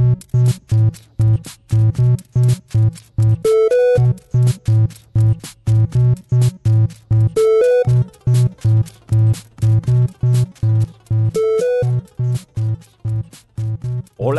[0.00, 0.69] Thank you.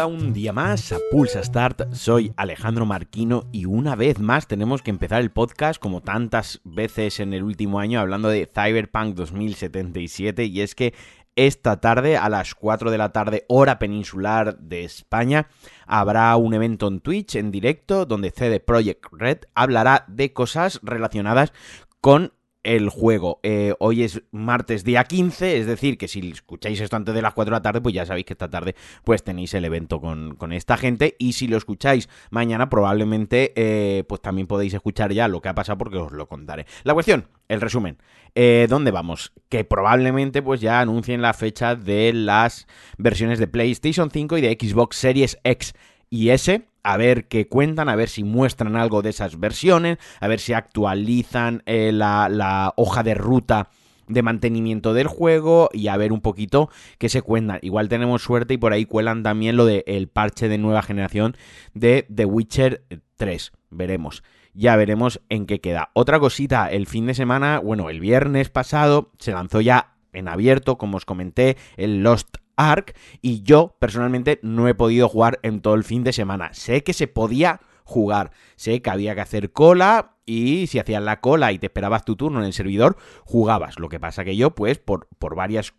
[0.06, 4.90] Un día más a Pulsa Start, soy Alejandro Marquino y una vez más tenemos que
[4.90, 10.62] empezar el podcast como tantas veces en el último año hablando de Cyberpunk 2077 y
[10.62, 10.96] es que
[11.36, 15.50] esta tarde a las 4 de la tarde hora peninsular de España
[15.86, 21.54] habrá un evento en Twitch en directo donde CD Projekt Red hablará de cosas relacionadas
[22.00, 22.34] con
[22.64, 23.40] el juego.
[23.44, 27.34] Eh, hoy es martes día 15, es decir, que si escucháis esto antes de las
[27.34, 30.52] 4 de la tarde, pues ya sabéis que esta tarde pues tenéis el evento con,
[30.52, 35.42] esta gente y si lo escucháis mañana probablemente eh, pues también podéis escuchar ya lo
[35.42, 36.66] que ha pasado porque os lo contaré.
[36.84, 37.98] La cuestión, el resumen,
[38.36, 39.32] eh, ¿dónde vamos?
[39.50, 44.58] Que probablemente pues ya anuncien la fecha de las versiones de PlayStation 5 y de
[44.60, 45.74] Xbox Series X
[46.10, 50.28] y S a ver qué cuentan, a ver si muestran algo de esas versiones, a
[50.28, 53.70] ver si actualizan eh, la, hoja de ruta
[54.08, 57.60] de mantenimiento del juego y a ver un poquito qué se cuentan.
[57.62, 61.38] Igual tenemos suerte y por ahí cuelan también lo del parche de nueva generación
[61.74, 62.84] de The Witcher
[63.16, 63.52] 3.
[63.70, 64.24] Veremos.
[64.54, 65.92] Ya veremos en qué queda.
[65.94, 70.78] Otra cosita, el fin de semana, bueno, el viernes pasado se lanzó ya en abierto,
[70.78, 75.76] como os comenté, el Lost Ark y yo personalmente no he podido jugar en todo
[75.76, 76.54] el fin de semana.
[76.54, 81.20] Sé que se podía jugar, sé que había que hacer cola y si hacías la
[81.20, 83.80] cola y te esperabas tu turno en el servidor, jugabas.
[83.80, 85.74] Lo que pasa que yo, pues, por, por varias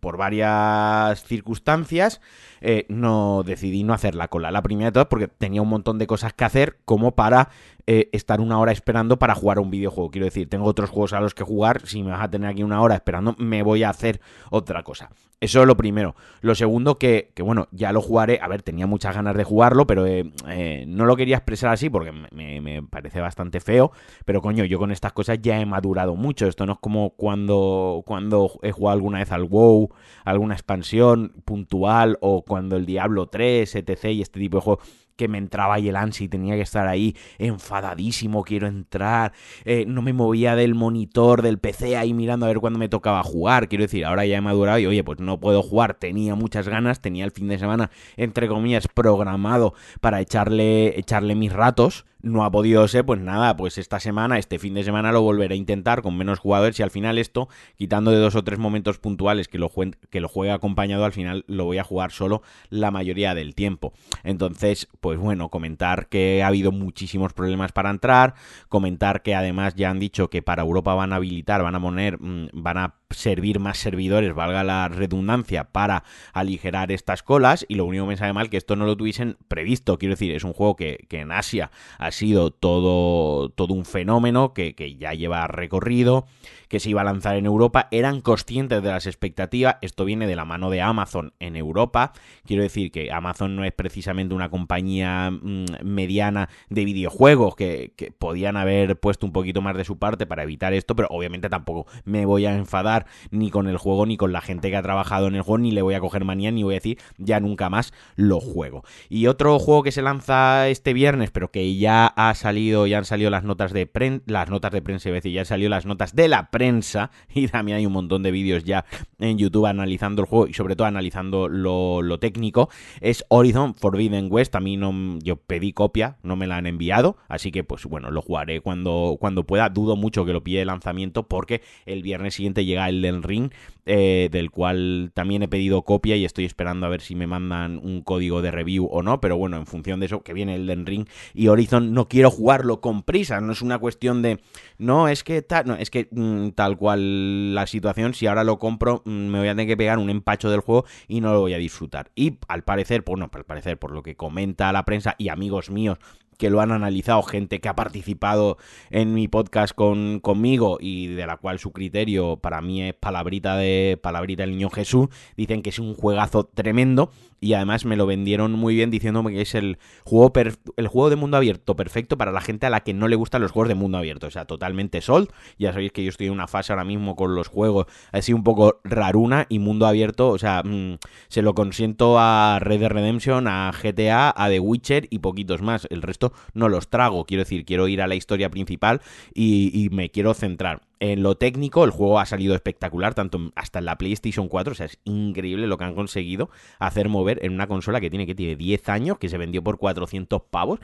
[0.00, 2.20] por varias circunstancias,
[2.60, 4.50] eh, no decidí no hacer la cola.
[4.50, 7.50] La primera de todas porque tenía un montón de cosas que hacer como para
[7.86, 10.10] eh, estar una hora esperando para jugar un videojuego.
[10.10, 11.86] Quiero decir, tengo otros juegos a los que jugar.
[11.86, 15.10] Si me vas a tener aquí una hora esperando, me voy a hacer otra cosa.
[15.44, 16.16] Eso es lo primero.
[16.40, 18.38] Lo segundo, que, bueno, ya lo jugaré.
[18.40, 22.12] A ver, tenía muchas ganas de jugarlo, pero eh, no lo quería expresar así porque
[22.12, 23.92] me, me, parece bastante feo.
[24.24, 26.46] Pero coño, yo con estas cosas ya he madurado mucho.
[26.46, 29.90] Esto no es como cuando, cuando he jugado alguna vez al WoW,
[30.24, 34.04] alguna expansión puntual, o cuando el Diablo 3, etc.
[34.06, 36.86] y este tipo de juegos que me entraba ahí el ansia y tenía que estar
[36.86, 39.32] ahí enfadadísimo, quiero entrar,
[39.64, 43.22] eh, no me movía del monitor, del PC ahí mirando a ver cuándo me tocaba
[43.22, 46.68] jugar, quiero decir, ahora ya he madurado y oye, pues no puedo jugar, tenía muchas
[46.68, 52.44] ganas, tenía el fin de semana, entre comillas, programado para echarle, echarle mis ratos, no
[52.44, 55.58] ha podido ser, pues nada, pues esta semana, este fin de semana lo volveré a
[55.58, 59.48] intentar con menos jugadores y al final esto, quitando de dos o tres momentos puntuales
[59.48, 59.70] que lo,
[60.10, 63.92] que lo juegue acompañado, al final lo voy a jugar solo la mayoría del tiempo.
[64.22, 68.34] Entonces, pues bueno, comentar que ha habido muchísimos problemas para entrar,
[68.68, 72.20] comentar que además ya han dicho que para Europa van a habilitar, van a poner,
[72.20, 77.84] mm, van a servir más servidores, valga la redundancia, para aligerar estas colas y lo
[77.84, 80.52] único que me sabe mal que esto no lo tuviesen previsto, quiero decir, es un
[80.52, 86.26] juego que, en Asia ha sido todo, todo un fenómeno que, que ya lleva recorrido,
[86.74, 90.34] que se iba a lanzar en Europa, eran conscientes de las expectativas, esto viene de
[90.34, 92.10] la mano de Amazon en Europa,
[92.44, 98.56] quiero decir que Amazon no es precisamente una compañía mm, mediana de videojuegos que, podían
[98.56, 102.26] haber puesto un poquito más de su parte para evitar esto, pero obviamente tampoco me
[102.26, 105.36] voy a enfadar ni con el juego, ni con la gente que ha trabajado en
[105.36, 107.92] el juego, ni le voy a coger manía, ni voy a decir ya nunca más
[108.16, 108.82] lo juego.
[109.08, 113.04] Y otro juego que se lanza este viernes, pero que ya ha salido, ya han
[113.04, 116.16] salido las notas de prensa, las notas de prensa, y ya han salido las notas
[116.16, 116.63] de la prensa,
[117.34, 118.84] y también hay un montón de vídeos ya
[119.18, 122.68] en YouTube analizando el juego y sobre todo analizando lo, técnico,
[123.00, 124.54] es Horizon Forbidden West.
[124.54, 128.10] A mí no, yo pedí copia, no me la han enviado, así que pues bueno,
[128.10, 129.68] lo jugaré cuando, cuando pueda.
[129.68, 133.50] Dudo mucho que lo pille de lanzamiento porque el viernes siguiente llega el del Ring,
[133.86, 137.78] eh, del cual también he pedido copia y estoy esperando a ver si me mandan
[137.78, 140.66] un código de review o no, pero bueno, en función de eso, que viene el
[140.66, 144.40] Den Ring y Horizon, no quiero jugarlo con prisa, no es una cuestión de,
[144.78, 146.08] no, es que tal, no, es que
[146.52, 149.98] tal cual la situación, si ahora lo compro, mm, me voy a tener que pegar
[149.98, 152.10] un empacho del juego y no lo voy a disfrutar.
[152.14, 155.98] Y al parecer, pues al parecer, por lo que comenta la prensa y amigos míos
[156.38, 158.58] que lo han analizado, gente que ha participado
[158.90, 163.56] en mi podcast con, conmigo y de la cual su criterio para mí es palabrita
[163.56, 167.10] de palabrita del niño Jesús, dicen que es un juegazo tremendo
[167.44, 170.32] y además me lo vendieron muy bien diciéndome que es el juego,
[170.76, 173.42] el juego de mundo abierto perfecto para la gente a la que no le gustan
[173.42, 175.28] los juegos de mundo abierto, o sea, totalmente sold,
[175.58, 178.44] ya sabéis que yo estoy en una fase ahora mismo con los juegos así un
[178.44, 180.96] poco raruna y mundo abierto, o sea, mm,
[181.28, 185.86] se lo consiento a Red Dead Redemption, a GTA, a The Witcher y poquitos más,
[185.90, 187.24] el resto no los trago.
[187.24, 189.00] Quiero decir, quiero ir a la historia principal
[189.34, 190.80] y, me quiero centrar.
[191.00, 194.72] En lo técnico, el juego ha salido espectacular, tanto hasta en la PlayStation 4.
[194.72, 198.26] O sea, es increíble lo que han conseguido hacer mover en una consola que tiene
[198.26, 200.80] que tiene 10 años, que se vendió por 400 pavos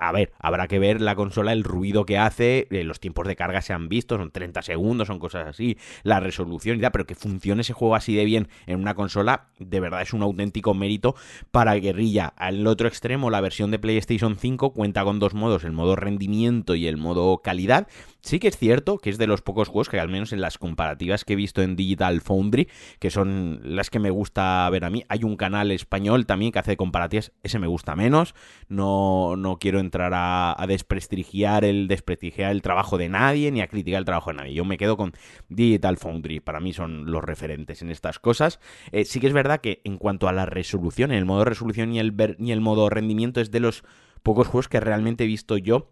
[0.00, 3.36] a ver, habrá que ver la consola, el ruido que hace, eh, los tiempos de
[3.36, 7.04] carga se han visto, son 30 segundos, son cosas así, la resolución y tal, pero
[7.04, 10.72] que funcione ese juego así de bien en una consola, de verdad es un auténtico
[10.72, 11.16] mérito
[11.50, 12.32] para Guerrilla.
[12.36, 16.74] Al otro extremo, la versión de PlayStation 5 cuenta con dos modos, el modo rendimiento
[16.74, 17.86] y el modo calidad.
[18.22, 20.58] Sí que es cierto que es de los pocos juegos que al menos en las
[20.58, 22.68] comparativas que he visto en Digital Foundry,
[22.98, 26.58] que son las que me gusta ver a mí, hay un canal español también que
[26.58, 28.34] hace comparativas, ese me gusta menos,
[28.68, 33.98] no, no quiero entrar a, desprestigiar el desprestigiar el trabajo de nadie ni a criticar
[33.98, 34.54] el trabajo de nadie.
[34.54, 35.12] Yo me quedo con
[35.48, 38.60] Digital Foundry, para mí son los referentes en estas cosas.
[38.92, 41.92] Eh, sí que es verdad que en cuanto a la resolución, en el modo resolución
[41.92, 43.82] y el, y el modo rendimiento es de los
[44.22, 45.90] pocos juegos que realmente he visto yo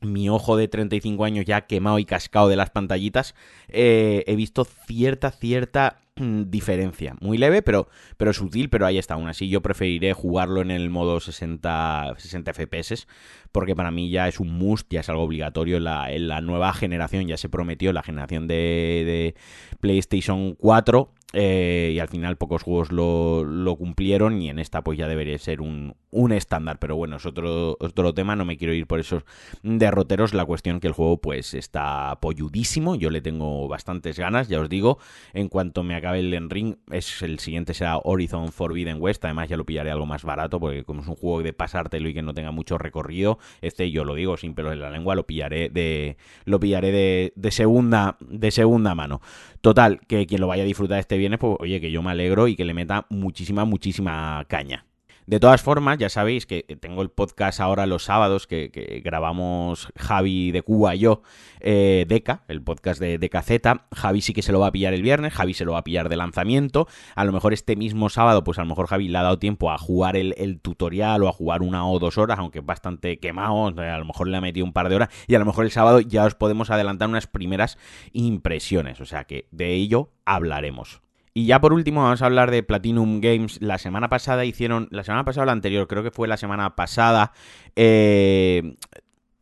[0.00, 3.34] mi ojo de 35 años ya quemado y cascado de las pantallitas,
[3.68, 7.16] eh, he visto cierta, cierta mm, diferencia.
[7.20, 9.14] Muy leve, pero, pero sutil, pero ahí está.
[9.14, 13.06] Aún así, yo preferiré jugarlo en el modo 60, 60 FPS,
[13.52, 16.40] porque para mí ya es un must, ya es algo obligatorio en la, en la
[16.40, 17.26] nueva generación.
[17.26, 19.34] Ya se prometió la generación de, de
[19.80, 25.08] PlayStation 4 eh, y al final pocos juegos lo, cumplieron y en esta pues ya
[25.08, 25.96] debería ser un,
[26.32, 26.78] estándar.
[26.78, 29.24] Pero bueno, es otro, otro tema, no me quiero ir por esos
[29.62, 30.32] derroteros.
[30.32, 34.68] La cuestión que el juego pues está polludísimo, yo le tengo bastantes ganas, ya os
[34.68, 34.98] digo.
[35.32, 39.24] En cuanto me acabe el Ring, es el siguiente será Horizon Forbidden West.
[39.24, 42.14] Además ya lo pillaré algo más barato porque como es un juego de pasártelo y
[42.14, 45.26] que no tenga mucho recorrido, este yo lo digo sin pelos en la lengua, lo
[45.26, 49.20] pillaré de lo pillaré de, de segunda de segunda mano.
[49.60, 52.48] Total, que quien lo vaya a disfrutar este viernes, pues oye, que yo me alegro
[52.48, 54.84] y que le meta muchísima, muchísima caña.
[55.26, 60.50] De todas formas, ya sabéis que tengo el podcast ahora los sábados que, grabamos Javi
[60.50, 61.22] de Cuba y yo,
[61.60, 63.86] eh, Deca, el podcast de Deca Z.
[63.90, 65.84] Javi sí que se lo va a pillar el viernes, Javi se lo va a
[65.84, 66.88] pillar de lanzamiento.
[67.14, 69.70] A lo mejor este mismo sábado, pues a lo mejor Javi le ha dado tiempo
[69.70, 73.68] a jugar el, tutorial o a jugar una o dos horas, aunque es bastante quemado,
[73.68, 75.08] a lo mejor le ha metido un par de horas.
[75.26, 77.78] Y a lo mejor el sábado ya os podemos adelantar unas primeras
[78.12, 81.03] impresiones, o sea que de ello hablaremos.
[81.36, 83.60] Y ya por último vamos a hablar de Platinum Games.
[83.60, 86.76] La semana pasada hicieron, la semana pasada o la anterior, creo que fue la semana
[86.76, 87.32] pasada,
[87.74, 88.76] eh,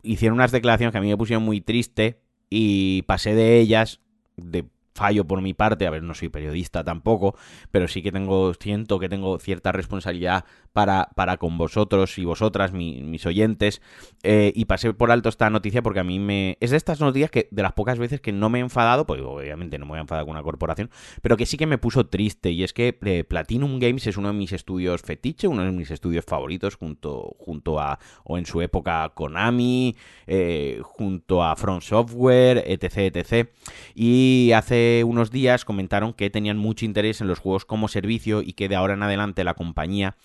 [0.03, 4.01] hicieron unas declaraciones que a mí me pusieron muy triste y pasé de ellas
[4.37, 7.37] de fallo por mi parte, a ver, no soy periodista tampoco,
[7.71, 12.73] pero sí que tengo, siento que tengo cierta responsabilidad para, para con vosotros y vosotras,
[12.73, 13.83] mis oyentes,
[14.23, 16.57] eh, y pasé por alto esta noticia porque a mí me...
[16.61, 19.21] Es de estas noticias que de las pocas veces que no me he enfadado, pues
[19.23, 20.91] obviamente no me voy a enfadar con una corporación,
[21.21, 24.29] pero que sí que me puso triste, y es que eh, Platinum Games es uno
[24.29, 28.61] de mis estudios fetiche, uno de mis estudios favoritos junto, junto a, o en su
[28.63, 29.97] época, Konami,
[30.27, 33.49] eh, junto a Front Software, etc, etc,
[33.95, 38.53] y hace unos días comentaron que tenían mucho interés en los juegos como servicio y
[38.53, 40.17] que de ahora en adelante la compañía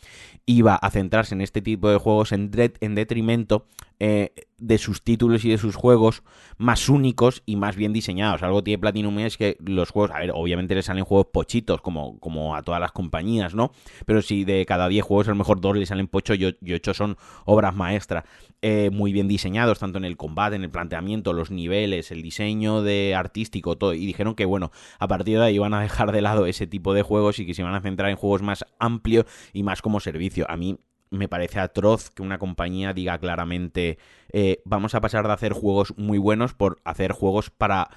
[0.46, 3.66] iba a centrarse en este tipo de juegos en, en detrimento
[4.00, 6.24] eh, de sus títulos y de sus juegos
[6.58, 8.42] más únicos y más bien diseñados.
[8.42, 12.20] Algo tiene Platinum es que los juegos, a ver, obviamente le salen juegos pochitos como,
[12.20, 13.72] como a todas las compañías, ¿no?
[14.06, 16.94] Pero si de cada 10 juegos a lo mejor dos le salen pocho y 8
[16.94, 18.24] son obras maestras.
[18.64, 22.82] Eh, muy bien diseñados, tanto en el combate, en el planteamiento, los niveles, el diseño
[22.82, 23.94] de artístico, todo.
[23.94, 26.96] Y dijeron que, bueno, a partir de ahí van a dejar de lado ese tipo
[26.96, 30.00] de juegos y que se van a centrar en juegos más amplios y más como
[30.00, 30.50] servicio.
[30.50, 33.98] A mí me parece atroz que una compañía diga claramente
[34.32, 37.90] eh, vamos a pasar de hacer juegos muy buenos por hacer juegos para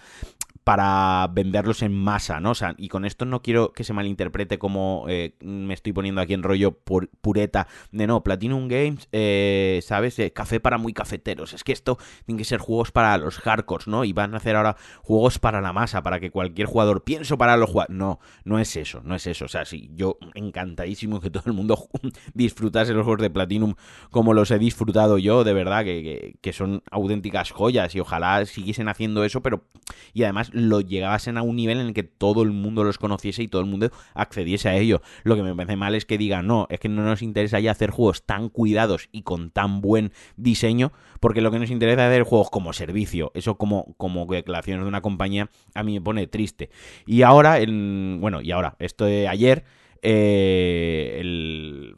[0.71, 2.53] para venderlos en masa, ¿no?
[2.53, 6.21] O sea, y con esto no quiero que se malinterprete como eh, me estoy poniendo
[6.21, 10.23] aquí en rollo pureta de no, Platinum Games, eh, ¿sabes?
[10.33, 11.55] café para muy cafeteros.
[11.55, 14.05] Es que esto tiene que ser juegos para los hardcores, ¿no?
[14.05, 17.57] Y van a hacer ahora juegos para la masa, para que cualquier jugador pienso para
[17.57, 17.97] los jugadores.
[17.97, 19.47] No, no es eso, no es eso.
[19.47, 21.89] O sea, sí, yo encantadísimo que todo el mundo
[22.35, 23.75] disfrutase los juegos de Platinum
[24.12, 28.89] como los he disfrutado yo, de verdad, que, que son auténticas joyas y ojalá siguiesen
[28.89, 29.65] haciendo eso, pero
[30.12, 33.43] y además lo llegasen a un nivel en el que todo el mundo los conociese
[33.43, 35.02] y todo el mundo accediese a ello.
[35.25, 37.71] Lo que me parece mal es que digan, no, es que no nos interesa ya
[37.71, 42.11] hacer juegos tan cuidados y con tan buen diseño, porque lo que nos interesa es
[42.11, 43.33] hacer juegos como servicio.
[43.35, 46.71] Eso como, como declaraciones de una compañía a mí me pone triste.
[47.07, 49.64] Y ahora, en, bueno, y ahora, esto de ayer,
[50.02, 51.97] eh, el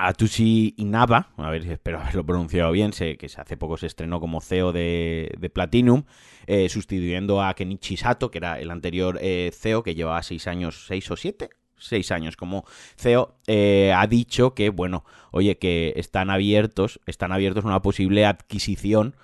[0.00, 4.40] Atushi Inaba, a ver, espero haberlo pronunciado bien, sé que hace poco se estrenó como
[4.40, 6.04] CEO de, Platinum,
[6.52, 10.84] eh, sustituyendo a Kenichi Sato, que era el anterior eh, CEO, que llevaba seis años,
[10.88, 12.64] seis o siete, seis años como
[12.96, 18.26] CEO, eh, ha dicho que, bueno, oye, que están abiertos, están abiertos a una posible
[18.26, 19.14] adquisición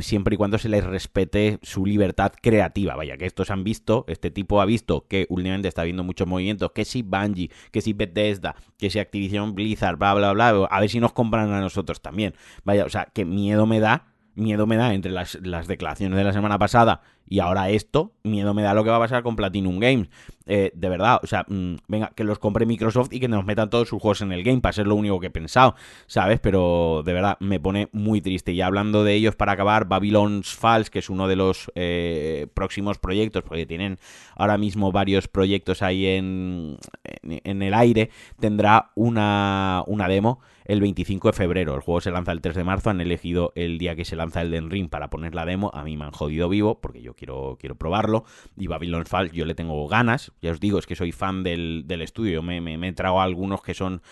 [0.00, 2.94] siempre y cuando se les respete su libertad creativa.
[2.94, 6.70] Vaya, que estos han visto, este tipo ha visto que últimamente está habiendo muchos movimientos,
[6.72, 10.90] que si Bungie, que si Bethesda, que si Activision Blizzard, bla, bla, bla, a ver
[10.90, 12.34] si nos compran a nosotros también.
[12.64, 16.24] Vaya, o sea, que miedo me da miedo me da entre las, las, declaraciones de
[16.24, 19.36] la semana pasada y ahora esto, miedo me da lo que va a pasar con
[19.36, 20.08] Platinum Games.
[20.46, 23.70] Eh, de verdad, o sea, mm, venga, que los compre Microsoft y que nos metan
[23.70, 25.76] todos sus juegos en el Game Pass, es lo único que he pensado,
[26.06, 26.40] ¿sabes?
[26.40, 28.52] Pero de verdad, me pone muy triste.
[28.52, 32.98] Y hablando de ellos, para acabar, Babylon's Falls, que es uno de los eh, próximos
[32.98, 33.98] proyectos, porque tienen
[34.36, 36.78] ahora mismo varios proyectos ahí en,
[37.22, 38.10] en, el aire,
[38.40, 41.74] tendrá una, una demo el 25 de febrero.
[41.74, 42.90] El juego se lanza el 3 de marzo.
[42.90, 45.70] Han elegido el día que se lanza el Den Ring para poner la demo.
[45.74, 48.24] A mí me han jodido vivo porque yo quiero, quiero probarlo.
[48.56, 50.32] Y Babylon Fall yo le tengo ganas.
[50.40, 52.42] Ya os digo, es que soy fan del, del estudio.
[52.42, 54.02] me, me, me trago algunos que son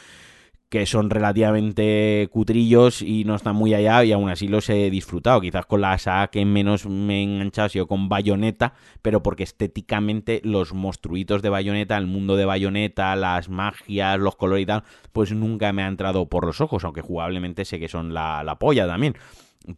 [0.70, 5.40] que son relativamente cutrillos y no están muy allá y aún así los he disfrutado.
[5.40, 9.42] Quizás con la saga que menos me he enganchado ha sido con Bayonetta, pero porque
[9.42, 14.84] estéticamente los monstruitos de Bayonetta, el mundo de Bayonetta, las magias, los colores y tal,
[15.12, 18.60] pues nunca me ha entrado por los ojos, aunque jugablemente sé que son la, la
[18.60, 19.16] polla también.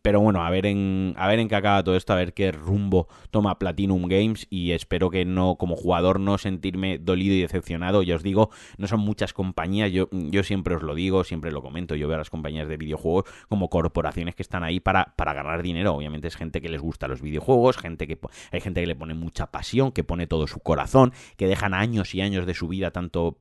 [0.01, 2.53] Pero bueno, a ver en a ver en qué acaba todo esto, a ver qué
[2.53, 8.05] rumbo toma Platinum Games y espero que no como jugador no sentirme dolido y decepcionado.
[8.05, 11.62] Ya os digo, no son muchas compañías, yo yo siempre os lo digo, siempre lo
[11.62, 15.35] comento, yo veo a las compañías de videojuegos como corporaciones que están ahí para para
[15.35, 15.95] ganar dinero.
[15.95, 18.21] Obviamente es gente que les gusta los videojuegos, gente que
[18.53, 22.15] hay gente que le pone mucha pasión, que pone todo su corazón, que dejan años
[22.15, 23.37] y años de su vida tanto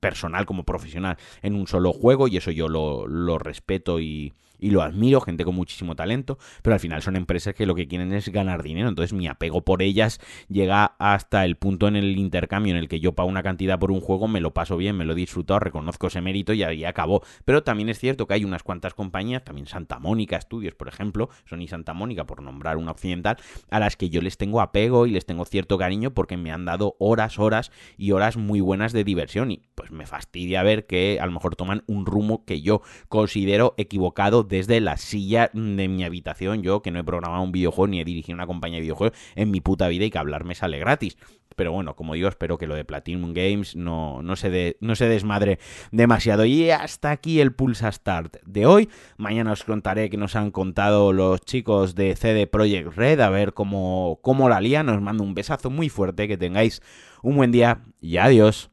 [0.00, 4.70] personal como profesional en un solo juego y eso yo lo, lo respeto y y
[4.70, 8.12] lo admiro, gente con muchísimo talento, pero al final son empresas que lo que quieren
[8.12, 12.72] es ganar dinero, entonces mi apego por ellas llega hasta el punto en el intercambio
[12.72, 15.04] en el que yo pago una cantidad por un juego, me lo paso bien, me
[15.04, 17.22] lo he disfrutado, reconozco ese mérito y ahí acabó.
[17.44, 21.28] Pero también es cierto que hay unas cuantas compañías, también Santa Mónica Studios, por ejemplo,
[21.44, 23.36] Sony Santa Mónica, por nombrar una occidental,
[23.70, 26.64] a las que yo les tengo apego y les tengo cierto cariño porque me han
[26.64, 31.18] dado horas, horas y horas muy buenas de diversión y pues me fastidia ver que
[31.20, 36.04] a lo mejor toman un rumbo que yo considero equivocado desde la silla de mi
[36.04, 39.18] habitación, yo que no he programado un videojuego ni he dirigido una compañía de videojuegos
[39.34, 41.16] en mi puta vida y que hablar me sale gratis.
[41.56, 45.08] Pero bueno, como digo, espero que lo de Platinum Games no, no, se, no se
[45.08, 45.58] desmadre
[45.90, 46.44] demasiado.
[46.44, 48.90] Y hasta aquí el Pulsa Start de hoy.
[49.16, 53.54] Mañana os contaré que nos han contado los chicos de CD Projekt Red, a ver
[53.54, 54.90] cómo, cómo la lían.
[54.90, 56.82] Os mando un besazo muy fuerte, que tengáis
[57.22, 58.70] un buen día y adiós.